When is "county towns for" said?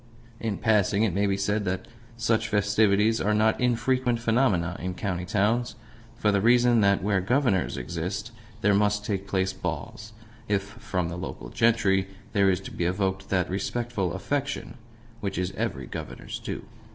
4.95-6.31